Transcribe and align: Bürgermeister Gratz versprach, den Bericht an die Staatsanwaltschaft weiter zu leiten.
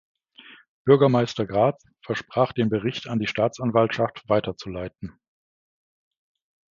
Bürgermeister 0.83 1.45
Gratz 1.45 1.85
versprach, 2.03 2.53
den 2.53 2.71
Bericht 2.71 3.05
an 3.05 3.19
die 3.19 3.27
Staatsanwaltschaft 3.27 4.27
weiter 4.27 4.57
zu 4.57 4.69
leiten. 4.71 5.13